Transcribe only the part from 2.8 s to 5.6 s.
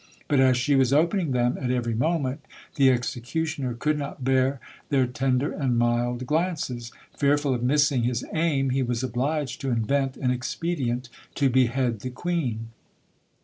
executioner could not bear their tender